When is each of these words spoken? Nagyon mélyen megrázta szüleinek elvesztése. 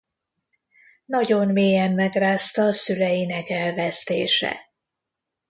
Nagyon 1.05 1.47
mélyen 1.47 1.91
megrázta 1.93 2.73
szüleinek 2.73 3.49
elvesztése. 3.49 4.59